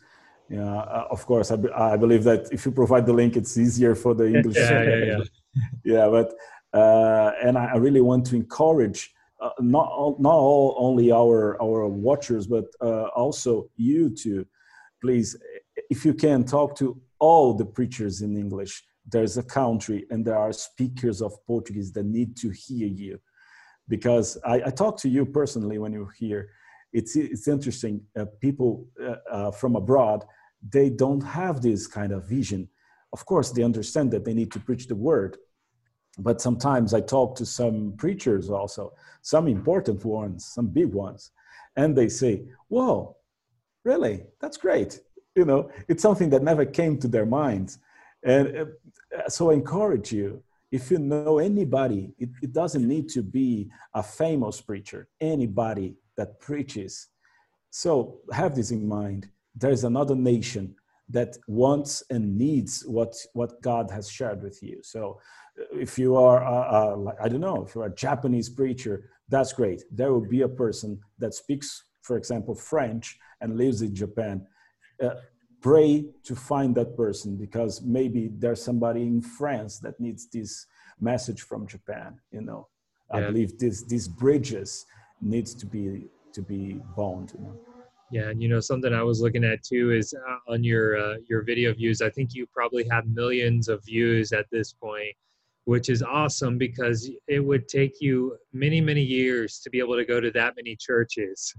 [0.51, 1.53] Yeah, uh, of course.
[1.53, 1.57] I,
[1.93, 4.57] I believe that if you provide the link, it's easier for the English.
[4.57, 5.19] yeah, yeah, yeah.
[5.85, 6.35] yeah, but
[6.77, 12.47] uh, and I really want to encourage uh, not not all only our our watchers,
[12.47, 14.47] but uh, also you too.
[15.01, 15.37] Please,
[15.91, 18.85] if you can talk to all the preachers in English.
[19.11, 23.19] There's a country and there are speakers of Portuguese that need to hear you,
[23.89, 26.51] because I, I talk to you personally when you're here.
[26.93, 28.03] It's it's interesting.
[28.19, 30.25] Uh, people uh, uh, from abroad
[30.73, 32.69] they don't have this kind of vision.
[33.13, 35.37] Of course, they understand that they need to preach the word,
[36.19, 41.31] but sometimes I talk to some preachers also, some important ones, some big ones,
[41.77, 43.17] and they say, "Whoa,
[43.85, 44.25] really?
[44.41, 45.01] That's great."
[45.35, 47.79] You know, it's something that never came to their minds,
[48.25, 50.43] and uh, so I encourage you.
[50.71, 55.09] If you know anybody, it, it doesn't need to be a famous preacher.
[55.19, 57.07] Anybody that preaches.
[57.71, 59.31] So have this in mind.
[59.55, 60.75] There is another nation
[61.11, 64.81] that wants and needs what what God has shared with you.
[64.83, 65.19] So
[65.73, 69.83] if you are, uh, uh, I don't know, if you're a Japanese preacher, that's great.
[69.91, 74.47] There will be a person that speaks, for example, French and lives in Japan.
[75.03, 75.11] Uh,
[75.61, 80.67] pray to find that person because maybe there's somebody in France that needs this
[81.01, 82.19] message from Japan.
[82.31, 82.69] You know,
[83.11, 83.19] yeah.
[83.19, 84.87] I believe this these bridges
[85.21, 87.33] needs to be to be bound.
[87.37, 87.61] You know?
[88.11, 91.17] Yeah, and you know something I was looking at too is uh, on your uh,
[91.29, 92.01] your video views.
[92.01, 95.15] I think you probably have millions of views at this point
[95.69, 100.05] which is awesome because it would take you many many years to be able to
[100.07, 101.55] go to that many churches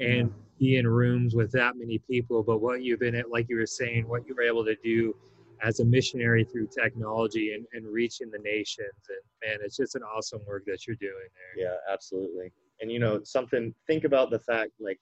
[0.00, 2.42] and be in rooms with that many people.
[2.42, 5.16] But what you've been at, like you were saying, what you were able to do
[5.62, 9.00] as a missionary through technology and, and reaching the nations.
[9.08, 11.64] And man, it's just an awesome work that you're doing there.
[11.64, 12.52] Yeah, absolutely.
[12.82, 15.00] And you know, something, think about the fact like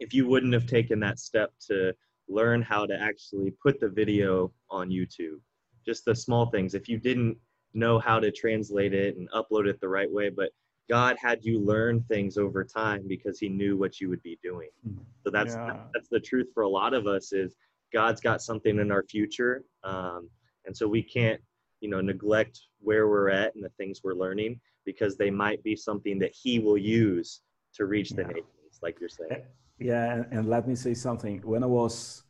[0.00, 1.92] if you wouldn't have taken that step to
[2.28, 5.40] learn how to actually put the video on YouTube,
[5.86, 7.36] just the small things, if you didn't
[7.74, 10.50] know how to translate it and upload it the right way, but
[10.88, 14.70] God had you learn things over time because he knew what you would be doing.
[14.86, 14.98] Hmm.
[15.22, 15.80] So that's yeah.
[15.92, 17.56] that's the truth for a lot of us is
[17.92, 19.64] God's got something in our future.
[19.84, 20.30] Um,
[20.64, 21.40] and so we can't,
[21.80, 25.76] you know, neglect where we're at and the things we're learning because they might be
[25.76, 27.42] something that he will use
[27.74, 28.28] to reach the yeah.
[28.28, 29.42] nations, like you're saying.
[29.78, 31.40] Yeah, and let me say something.
[31.44, 32.24] When I was,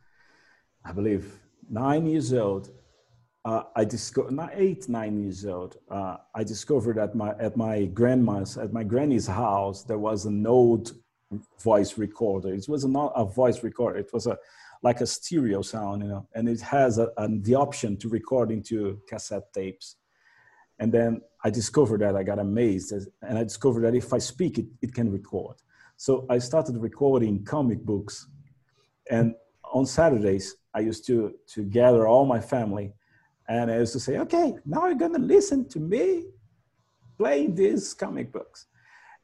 [0.84, 2.70] I believe, nine years old,
[3.44, 5.76] uh, I discovered eight, nine years old.
[5.90, 10.46] Uh, I discovered at my at my grandma's at my granny's house there was an
[10.46, 10.92] old
[11.62, 12.52] voice recorder.
[12.52, 13.98] It was not a voice recorder.
[13.98, 14.36] It was a
[14.82, 18.50] like a stereo sound, you know, and it has a, a, the option to record
[18.50, 19.96] into cassette tapes.
[20.78, 24.58] And then I discovered that I got amazed, and I discovered that if I speak,
[24.58, 25.56] it, it can record.
[26.00, 28.28] So I started recording comic books,
[29.10, 29.34] and
[29.64, 32.94] on Saturdays I used to to gather all my family,
[33.48, 36.26] and I used to say, "Okay, now you're gonna listen to me
[37.16, 38.66] playing these comic books."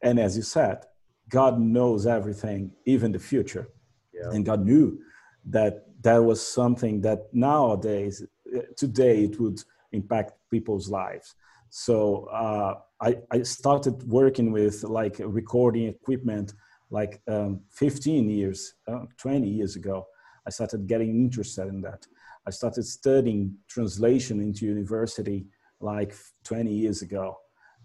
[0.01, 0.83] And as you said,
[1.29, 3.69] God knows everything, even the future,
[4.13, 4.31] yeah.
[4.31, 4.99] and God knew
[5.45, 8.21] that that was something that nowadays,
[8.53, 11.35] uh, today, it would impact people's lives.
[11.69, 16.53] So uh, I, I started working with like recording equipment
[16.89, 20.05] like um, 15 years, uh, 20 years ago.
[20.47, 22.05] I started getting interested in that.
[22.47, 25.47] I started studying translation into university
[25.79, 27.37] like 20 years ago,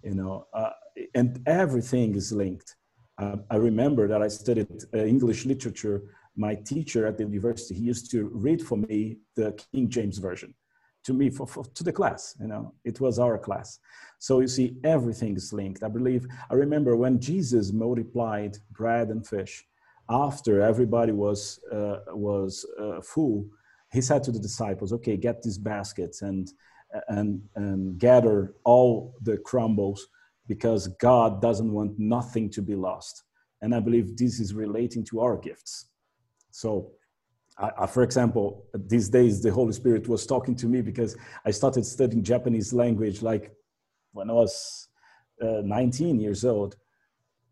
[0.02, 0.70] you know, uh,
[1.14, 2.76] and everything is linked.
[3.18, 6.02] Uh, I remember that I studied uh, English literature
[6.36, 10.54] my teacher at the university, he used to read for me the King James Version
[11.04, 12.74] to me for, for, to the class you know?
[12.84, 13.78] It was our class.
[14.18, 15.82] So you see everything is linked.
[15.82, 19.64] I believe i remember when jesus multiplied bread and fish
[20.08, 23.46] after everybody was uh, was uh, full
[23.92, 26.52] he said to the disciples okay get these baskets and
[27.08, 30.08] and and gather all the crumbles
[30.46, 33.22] because god doesn't want nothing to be lost.
[33.62, 35.86] And i believe this is relating to our gifts.
[36.50, 36.90] So,
[37.60, 41.84] I, for example, these days the Holy Spirit was talking to me because I started
[41.84, 43.52] studying Japanese language like
[44.12, 44.88] when I was
[45.42, 46.76] uh, 19 years old.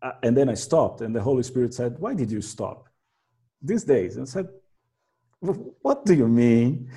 [0.01, 2.87] Uh, and then I stopped, and the Holy Spirit said, Why did you stop?
[3.61, 4.15] These days.
[4.15, 4.47] And I said,
[5.41, 6.89] What do you mean?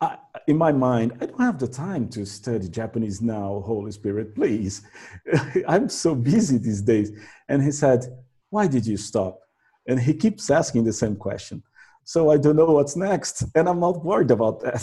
[0.00, 0.16] I,
[0.46, 4.82] in my mind, I don't have the time to study Japanese now, Holy Spirit, please.
[5.68, 7.12] I'm so busy these days.
[7.48, 8.06] And he said,
[8.48, 9.40] Why did you stop?
[9.88, 11.62] and he keeps asking the same question
[12.08, 14.82] so i don't know what's next and i'm not worried about that.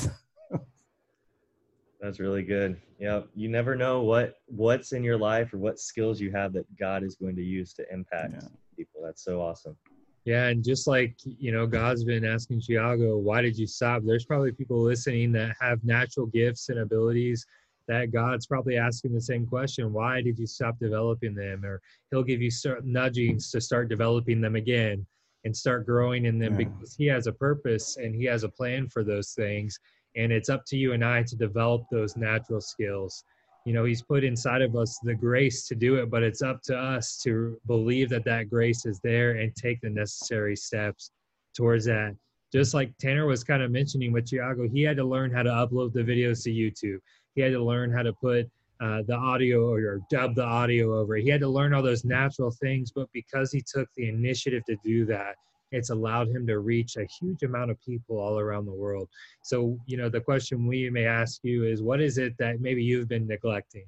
[2.00, 2.80] That's really good.
[3.00, 6.68] Yeah you never know what what's in your life or what skills you have that
[6.78, 8.48] god is going to use to impact yeah.
[8.78, 9.02] people.
[9.04, 9.76] That's so awesome.
[10.24, 14.04] Yeah and just like you know god's been asking Thiago why did you stop?
[14.06, 17.44] There's probably people listening that have natural gifts and abilities
[17.88, 21.66] that God's probably asking the same question why did you stop developing them?
[21.66, 25.08] Or He'll give you certain nudgings to start developing them again
[25.46, 26.68] and start growing in them yeah.
[26.68, 29.80] because He has a purpose and He has a plan for those things.
[30.18, 33.24] And it's up to you and I to develop those natural skills.
[33.66, 36.62] You know, He's put inside of us the grace to do it, but it's up
[36.64, 41.12] to us to believe that that grace is there and take the necessary steps
[41.56, 42.16] towards that
[42.56, 45.50] just like Tanner was kind of mentioning with Thiago, he had to learn how to
[45.50, 47.00] upload the videos to YouTube.
[47.34, 48.50] He had to learn how to put
[48.82, 51.16] uh, the audio or dub the audio over.
[51.16, 54.76] He had to learn all those natural things, but because he took the initiative to
[54.84, 55.36] do that,
[55.72, 59.10] it's allowed him to reach a huge amount of people all around the world.
[59.42, 62.84] So, you know, the question we may ask you is what is it that maybe
[62.84, 63.86] you've been neglecting?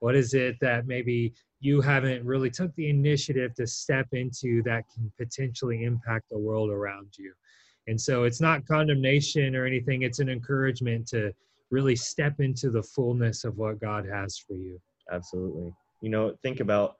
[0.00, 4.84] What is it that maybe you haven't really took the initiative to step into that
[4.94, 7.32] can potentially impact the world around you?
[7.88, 11.32] And so it's not condemnation or anything, it's an encouragement to
[11.70, 14.80] really step into the fullness of what God has for you.
[15.10, 15.74] Absolutely.
[16.00, 16.96] You know, think about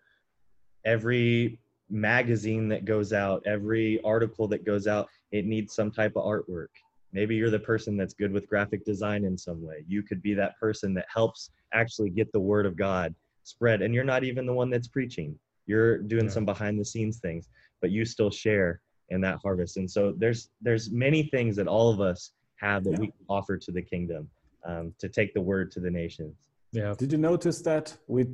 [0.85, 1.59] every
[1.91, 6.69] magazine that goes out, every article that goes out, it needs some type of artwork.
[7.13, 9.85] Maybe you're the person that's good with graphic design in some way.
[9.87, 13.15] You could be that person that helps actually get the word of God
[13.45, 13.81] spread.
[13.81, 16.31] And you're not even the one that's preaching, you're doing yeah.
[16.31, 17.49] some behind the scenes things,
[17.81, 19.79] but you still share in that harvest.
[19.79, 23.01] And so there's there's many things that all of us have that yeah.
[23.01, 24.29] we offer to the kingdom
[24.69, 26.37] um, to take the word to the nations.
[26.73, 26.95] Yeah.
[26.97, 28.27] Did you notice that we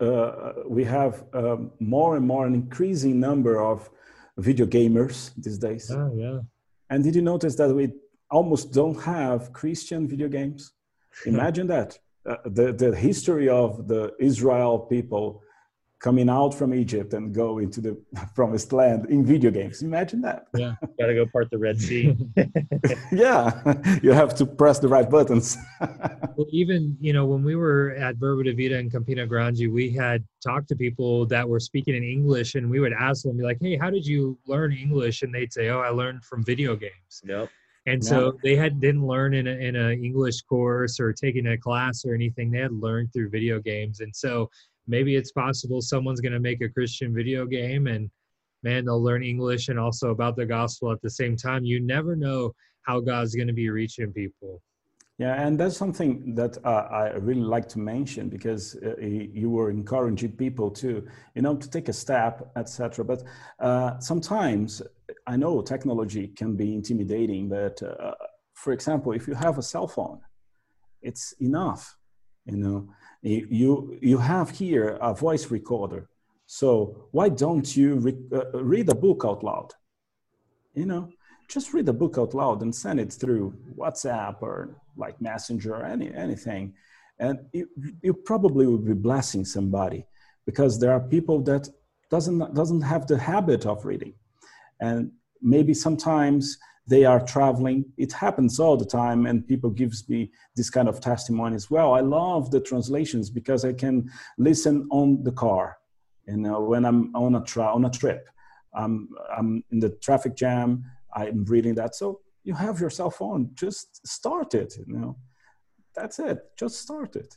[0.00, 3.88] uh, we have um, more and more an increasing number of
[4.38, 5.90] video gamers these days.
[5.90, 6.40] Oh, yeah.
[6.90, 7.92] And did you notice that we
[8.30, 10.72] almost don't have Christian video games?
[11.26, 11.98] Imagine that.
[12.24, 15.42] Uh, the, the history of the Israel people
[16.02, 17.96] coming out from Egypt and go into the
[18.34, 19.82] promised land in video games.
[19.82, 20.46] Imagine that.
[20.56, 20.74] Yeah.
[20.98, 22.16] Got to go part the Red Sea.
[23.12, 23.52] yeah.
[24.02, 25.56] You have to press the right buttons.
[25.80, 29.90] well, even, you know, when we were at Verbo de Vida in Campina Grande, we
[29.90, 33.44] had talked to people that were speaking in English and we would ask them, be
[33.44, 35.22] like, hey, how did you learn English?
[35.22, 37.22] And they'd say, oh, I learned from video games.
[37.24, 37.48] Yep.
[37.86, 41.58] And so they had didn't learn in a, in a English course or taking a
[41.58, 42.50] class or anything.
[42.50, 44.00] They had learned through video games.
[44.00, 44.50] And so
[44.86, 48.10] maybe it's possible someone's going to make a Christian video game and
[48.62, 51.64] man, they'll learn English and also about the gospel at the same time.
[51.64, 54.62] You never know how God's going to be reaching people.
[55.18, 59.70] Yeah, and that's something that uh, I really like to mention because uh, you were
[59.70, 63.04] encouraging people to, you know, to take a step, etc.
[63.04, 63.22] But
[63.60, 64.82] uh, sometimes
[65.26, 68.14] I know technology can be intimidating, but uh,
[68.54, 70.20] for example, if you have a cell phone,
[71.02, 71.96] it's enough.
[72.46, 72.88] You know,
[73.22, 76.08] you you have here a voice recorder,
[76.46, 79.72] so why don't you re- uh, read a book out loud?
[80.74, 81.08] You know,
[81.48, 85.84] just read the book out loud and send it through WhatsApp or like Messenger or
[85.84, 86.74] any, anything.
[87.18, 87.68] And you,
[88.02, 90.06] you probably will be blessing somebody
[90.46, 91.68] because there are people that
[92.10, 94.14] doesn't, doesn't have the habit of reading.
[94.80, 97.84] And maybe sometimes they are traveling.
[97.96, 101.94] It happens all the time and people gives me this kind of testimony as well.
[101.94, 105.78] I love the translations because I can listen on the car,
[106.26, 108.28] you know, when I'm on a, tra- on a trip.
[108.74, 111.94] I'm, I'm in the traffic jam I'm reading that.
[111.94, 115.16] So you have your cell phone, just start it, you know.
[115.94, 116.38] That's it.
[116.58, 117.36] Just start it.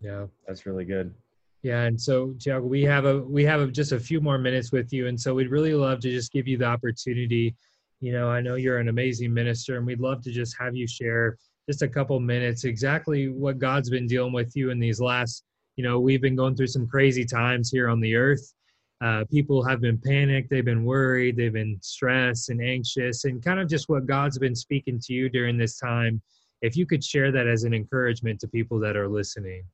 [0.00, 0.26] Yeah.
[0.46, 1.14] That's really good.
[1.62, 4.70] Yeah, and so Tiago, we have a we have a, just a few more minutes
[4.70, 7.56] with you, and so we'd really love to just give you the opportunity.
[8.00, 10.86] You know, I know you're an amazing minister, and we'd love to just have you
[10.86, 11.36] share
[11.68, 15.44] just a couple minutes exactly what God's been dealing with you in these last.
[15.76, 18.54] You know, we've been going through some crazy times here on the earth,
[19.02, 23.60] uh, people have been panicked, they've been worried, they've been stressed and anxious, and kind
[23.60, 26.22] of just what God's been speaking to you during this time.
[26.62, 29.64] If you could share that as an encouragement to people that are listening.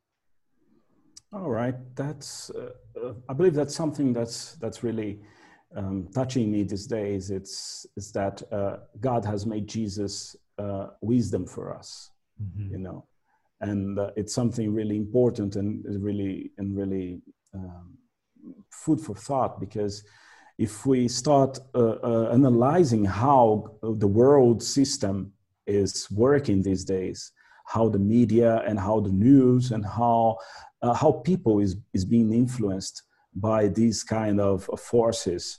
[1.33, 2.71] All right, that's uh,
[3.01, 5.21] uh, I believe that's something that's that's really
[5.77, 7.31] um, touching me these days.
[7.31, 12.11] It's is that uh, God has made Jesus uh, wisdom for us,
[12.43, 12.73] mm-hmm.
[12.73, 13.07] you know,
[13.61, 17.23] and uh, it's something really important and really and really.
[17.55, 17.99] Um,
[18.71, 20.05] food for thought because
[20.59, 25.33] if we start uh, uh, analyzing how the world system
[25.67, 27.33] is working these days,
[27.67, 30.37] how the media and how the news and how
[30.83, 33.03] uh, how people is is being influenced
[33.35, 35.59] by these kind of forces,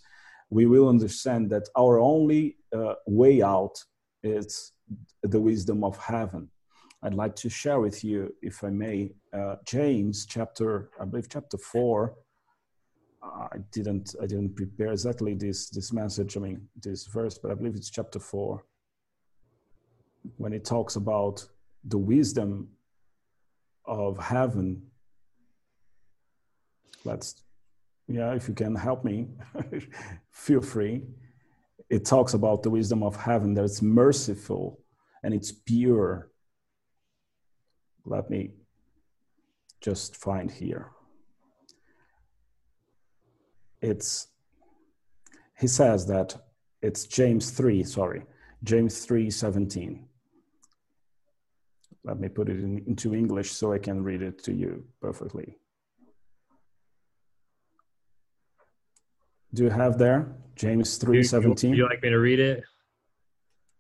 [0.54, 3.76] we will understand that our only uh, way out
[4.22, 4.72] is
[5.24, 6.50] the wisdom of heaven.
[7.02, 11.58] I'd like to share with you, if I may, uh, James chapter, I believe chapter
[11.58, 12.16] four,
[13.24, 16.36] I didn't I didn't prepare exactly this this message.
[16.38, 18.66] I mean this verse, but I believe it's chapter four
[20.38, 21.46] when it talks about
[21.86, 22.70] the wisdom
[23.86, 24.84] of heaven.
[27.06, 27.44] Let's
[28.08, 29.28] yeah, if you can help me,
[30.32, 31.04] feel free.
[31.90, 34.80] It talks about the wisdom of heaven that it's merciful
[35.24, 36.32] and it's pure.
[38.06, 38.52] Let me
[39.82, 40.90] just find here
[43.84, 44.30] it's
[45.60, 46.36] he says that
[46.82, 48.24] it's James 3, sorry,
[48.64, 50.06] James 3 17.
[52.06, 55.58] Let me put it in, into English so I can read it to you perfectly.
[59.54, 61.72] Do you have there James 3 17?
[61.72, 62.64] Would you like me to read it?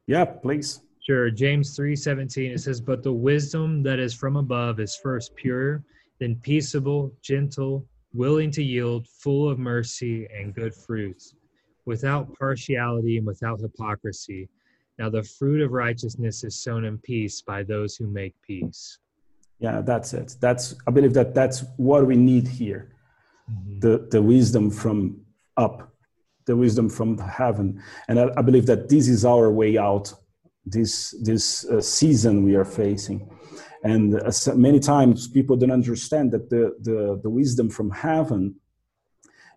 [0.07, 0.81] Yeah, please.
[1.05, 1.29] Sure.
[1.29, 5.83] James 3:17 it says, But the wisdom that is from above is first pure,
[6.19, 11.35] then peaceable, gentle, willing to yield, full of mercy and good fruits,
[11.85, 14.47] without partiality and without hypocrisy.
[14.97, 18.99] Now, the fruit of righteousness is sown in peace by those who make peace.
[19.59, 20.37] Yeah, that's it.
[20.39, 22.95] That's I believe that that's what we need here.
[23.51, 23.79] Mm-hmm.
[23.79, 25.22] The the wisdom from
[25.57, 25.91] up,
[26.45, 30.13] the wisdom from heaven, and I, I believe that this is our way out.
[30.65, 33.29] This this uh, season we are facing
[33.83, 34.21] and
[34.55, 38.55] many times people don't understand that the, the, the wisdom from heaven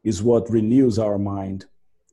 [0.03, 1.66] is what renews our mind.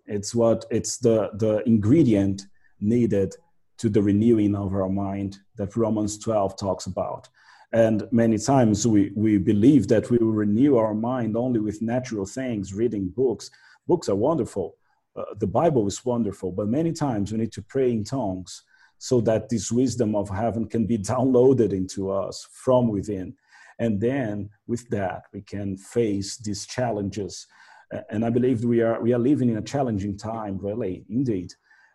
[0.06, 2.44] It's what it's the, the ingredient
[2.80, 3.36] needed
[3.80, 7.28] to the renewing of our mind that Romans 12 talks about.
[7.72, 12.28] And many times we, we believe that we will renew our mind only with natural
[12.28, 13.50] things, reading books.
[13.88, 14.76] Books are wonderful,
[15.16, 18.64] uh, the Bible is wonderful, but many times we need to pray in tongues
[18.98, 23.36] so that this wisdom of heaven can be downloaded into us from within.
[23.80, 27.46] And then with that, we can face these challenges.
[28.10, 31.52] And I believe we are, we are living in a challenging time, really, indeed,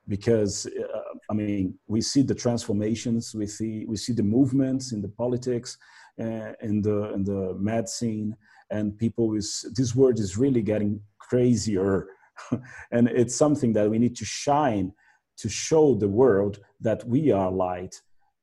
[0.06, 0.98] because uh,
[1.30, 5.76] I mean, we see the transformations, we see, we see the movements in the politics,
[6.20, 8.36] uh, in, the, in the medicine,
[8.70, 12.06] and people is, this world is really getting crazier.
[12.92, 14.92] And it's something that we need to shine
[15.38, 18.00] to show the world that we are light.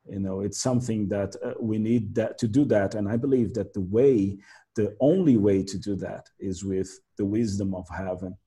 [0.09, 2.95] You know it's something that uh, we need that to do that.
[2.95, 4.37] And i believe that the way
[4.75, 8.37] the only way to do that is with the wisdom of heaven.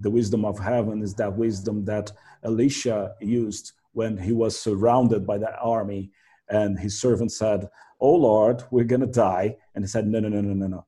[0.00, 2.12] The wisdom of heaven is that wisdom that
[2.44, 6.10] elisha used when he was surrounded by the army.
[6.48, 7.68] And his servant said
[8.00, 9.56] oh lord we're going to die.
[9.74, 10.86] And he said no no no no no no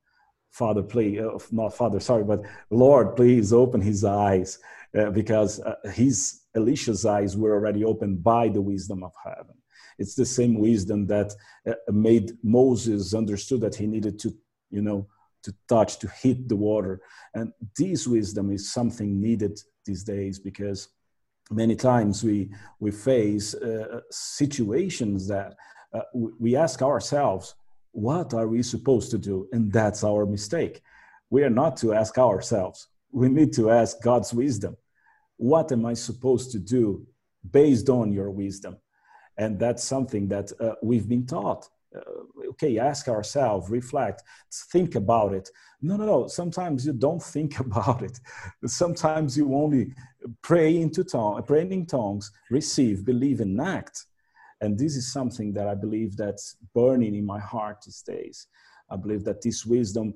[0.51, 4.59] Father, please, uh, not Father, sorry, but Lord, please open his eyes
[4.99, 9.55] uh, because uh, his Elisha's eyes were already opened by the wisdom of heaven.
[9.99, 11.34] It's the same wisdom that
[11.66, 14.34] uh, made Moses understood that he needed to,
[14.70, 15.07] you know,
[15.42, 17.01] to touch, to hit the water.
[17.34, 20.88] And this wisdom is something needed these days because
[21.51, 25.55] many times we we face uh, situations that
[25.92, 27.55] uh, we ask ourselves
[27.93, 29.49] what are we supposed to do?
[29.53, 30.82] And that's our mistake.
[31.30, 34.76] We are not to ask ourselves, we need to ask God's wisdom.
[35.36, 37.07] What am I supposed to do
[37.51, 38.76] based on your wisdom?
[39.36, 41.68] And that's something that uh, we've been taught.
[41.95, 44.22] Uh, okay, ask ourselves, reflect,
[44.72, 45.49] think about it.
[45.80, 46.26] No, no, no.
[46.26, 48.18] Sometimes you don't think about it.
[48.66, 49.95] Sometimes you only
[50.43, 54.07] pray into tongue, pray in tongues, receive, believe, and act
[54.61, 58.48] and this is something that i believe that's burning in my heart these days.
[58.90, 60.14] I believe that this wisdom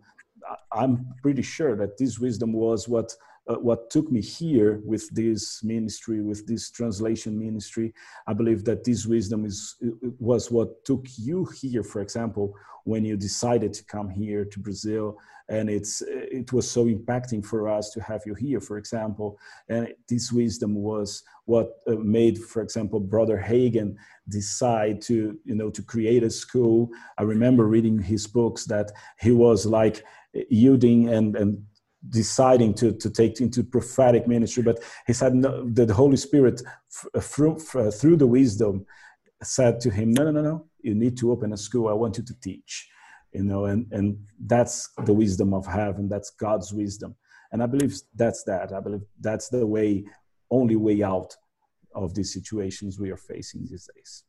[0.73, 3.15] i'm pretty sure that this wisdom was what
[3.49, 7.93] uh, what took me here with this ministry with this translation ministry
[8.27, 9.77] i believe that this wisdom is
[10.19, 15.19] was what took you here for example when you decided to come here to brazil.
[15.49, 19.39] And it's it was so impacting for us to have you here for example.
[19.69, 23.97] And this wisdom was what uh, made for example brother Hagin
[24.29, 26.89] decide to you know to create a school.
[27.19, 31.63] I remember reading his books that he was like yielding and and
[32.09, 36.61] deciding to, to take into prophetic ministry but he said no, the holy spirit
[37.21, 38.85] through, through the wisdom
[39.43, 41.89] said to him no no no no you need to open a school.
[41.89, 42.89] I want you to teach.
[43.33, 46.09] You know and and that's the wisdom of heaven.
[46.09, 47.15] That's god's wisdom.
[47.51, 48.73] And i believe that's that.
[48.73, 50.05] I believe that's the way
[50.51, 51.35] only way out
[51.95, 54.25] of these situations we are facing these days.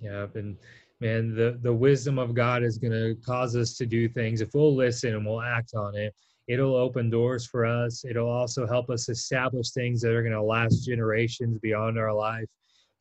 [0.00, 0.56] Yeah and
[1.00, 4.40] man the the wisdom of god is going to cause us to do things.
[4.40, 6.14] If we'll listen and we'll act on it
[6.48, 10.42] it'll open doors for us it'll also help us establish things that are going to
[10.42, 12.48] last generations beyond our life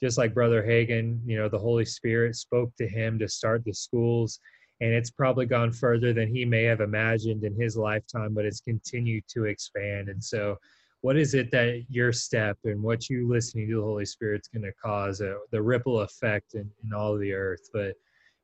[0.02, 3.74] just like brother Hagin you know the holy spirit spoke to him to start the
[3.74, 4.40] schools
[4.82, 8.62] and it's probably gone further than he may have imagined in his lifetime but it's
[8.62, 10.58] continued to expand and so
[11.04, 14.64] what is it that your step and what you listening to the Holy Spirit's going
[14.64, 17.70] to cause a, uh, the ripple effect in, in all of the earth?
[17.74, 17.96] But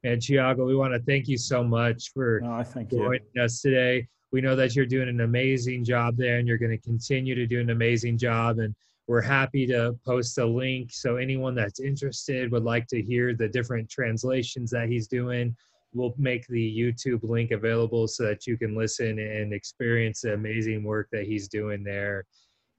[0.03, 2.41] and Tiago, we want to thank you so much for
[2.89, 3.43] joining you.
[3.43, 4.09] us today.
[4.31, 7.47] We know that you're doing an amazing job there, and you're going to continue to
[7.47, 8.59] do an amazing job.
[8.59, 8.75] And
[9.07, 13.47] we're happy to post a link so anyone that's interested would like to hear the
[13.47, 15.55] different translations that he's doing.
[15.93, 20.83] We'll make the YouTube link available so that you can listen and experience the amazing
[20.83, 22.25] work that he's doing there.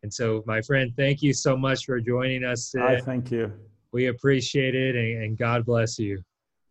[0.05, 2.99] And so, my friend, thank you so much for joining us today.
[2.99, 3.53] I thank you.
[3.93, 6.23] We appreciate it, and, and God bless you.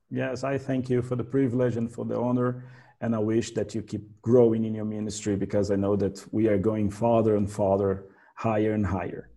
[0.10, 2.64] Yes, I thank you for the privilege and for the honor.
[3.02, 6.47] And I wish that you keep growing in your ministry because I know that we
[6.47, 9.30] are going farther and farther, higher and higher.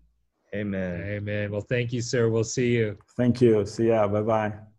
[0.55, 1.01] Amen.
[1.03, 1.51] Amen.
[1.51, 2.29] Well, thank you, sir.
[2.29, 2.99] We'll see you.
[3.17, 3.65] Thank you.
[3.65, 4.07] See ya.
[4.09, 4.72] Bye bye.